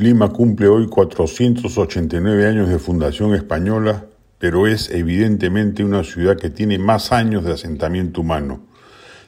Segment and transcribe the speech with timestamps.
[0.00, 4.04] Lima cumple hoy 489 años de fundación española,
[4.38, 8.60] pero es evidentemente una ciudad que tiene más años de asentamiento humano.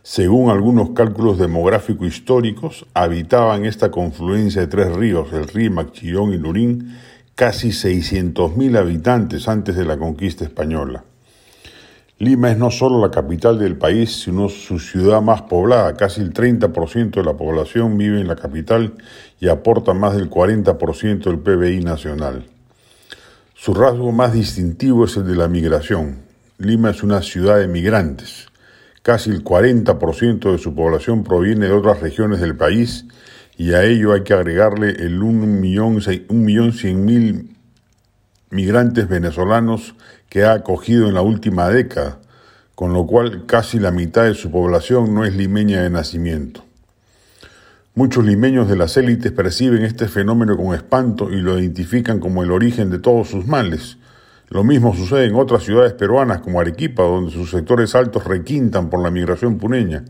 [0.04, 6.32] Según algunos cálculos demográficos históricos, habitaba en esta confluencia de tres ríos, el Rímac, Chillón
[6.34, 6.96] y Lurín,
[7.34, 11.02] casi 600.000 habitantes antes de la conquista española.
[12.20, 15.96] Lima es no solo la capital del país, sino su ciudad más poblada.
[15.96, 18.92] Casi el 30% de la población vive en la capital
[19.40, 22.44] y aporta más del 40% del PBI nacional.
[23.54, 26.18] Su rasgo más distintivo es el de la migración.
[26.58, 28.48] Lima es una ciudad de migrantes.
[29.00, 33.06] Casi el 40% de su población proviene de otras regiones del país
[33.56, 37.59] y a ello hay que agregarle el 1.100.000
[38.50, 39.94] migrantes venezolanos
[40.28, 42.18] que ha acogido en la última década,
[42.74, 46.64] con lo cual casi la mitad de su población no es limeña de nacimiento.
[47.94, 52.50] Muchos limeños de las élites perciben este fenómeno con espanto y lo identifican como el
[52.50, 53.98] origen de todos sus males.
[54.48, 59.02] Lo mismo sucede en otras ciudades peruanas como Arequipa, donde sus sectores altos requintan por
[59.02, 60.04] la migración puneña.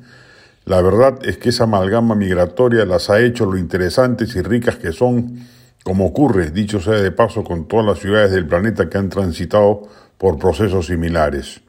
[0.67, 4.93] La verdad es que esa amalgama migratoria las ha hecho lo interesantes y ricas que
[4.93, 5.41] son,
[5.85, 9.83] como ocurre, dicho sea de paso, con todas las ciudades del planeta que han transitado
[10.19, 11.63] por procesos similares.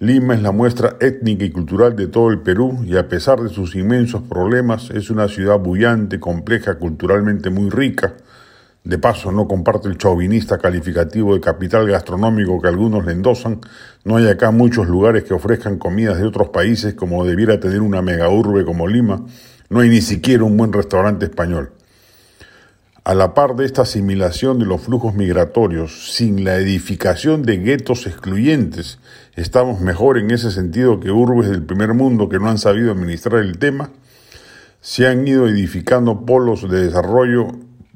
[0.00, 3.48] Lima es la muestra étnica y cultural de todo el Perú y a pesar de
[3.48, 8.14] sus inmensos problemas es una ciudad bullante, compleja, culturalmente muy rica.
[8.84, 13.60] De paso, no comparte el chauvinista calificativo de capital gastronómico que algunos le endosan.
[14.04, 18.00] No hay acá muchos lugares que ofrezcan comidas de otros países como debiera tener una
[18.00, 19.26] megaurbe como Lima.
[19.68, 21.72] No hay ni siquiera un buen restaurante español.
[23.08, 28.06] A la par de esta asimilación de los flujos migratorios, sin la edificación de guetos
[28.06, 28.98] excluyentes,
[29.34, 33.40] estamos mejor en ese sentido que urbes del primer mundo que no han sabido administrar
[33.40, 33.88] el tema,
[34.82, 37.48] se han ido edificando polos de desarrollo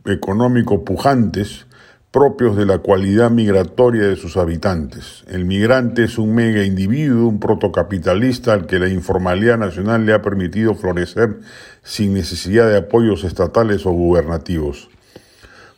[0.06, 1.66] económico pujantes
[2.10, 5.24] propios de la cualidad migratoria de sus habitantes.
[5.28, 10.22] El migrante es un mega individuo, un protocapitalista al que la informalidad nacional le ha
[10.22, 11.40] permitido florecer
[11.82, 14.88] sin necesidad de apoyos estatales o gubernativos.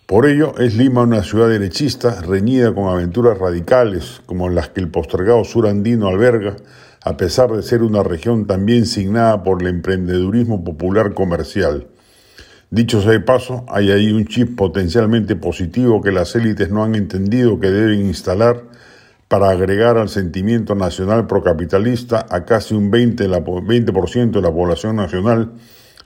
[0.07, 4.91] Por ello, es Lima una ciudad derechista, reñida con aventuras radicales como las que el
[4.91, 6.57] postergado sur andino alberga,
[7.03, 11.87] a pesar de ser una región también signada por el emprendedurismo popular comercial.
[12.71, 16.97] Dicho sea de paso, hay ahí un chip potencialmente positivo que las élites no han
[16.97, 18.63] entendido que deben instalar
[19.29, 24.53] para agregar al sentimiento nacional procapitalista a casi un 20%, de la, 20 de la
[24.53, 25.53] población nacional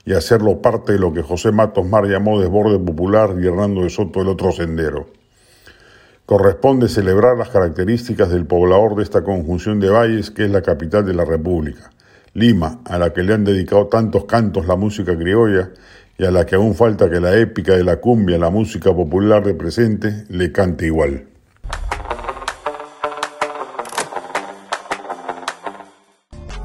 [0.05, 3.89] y hacerlo parte de lo que José Matos Mar llamó desborde popular y Hernando de
[3.89, 5.07] Soto el otro sendero.
[6.25, 11.05] Corresponde celebrar las características del poblador de esta conjunción de valles que es la capital
[11.05, 11.91] de la República,
[12.33, 15.71] Lima, a la que le han dedicado tantos cantos la música criolla
[16.17, 19.43] y a la que aún falta que la épica de la cumbia, la música popular
[19.43, 21.28] represente, le cante igual.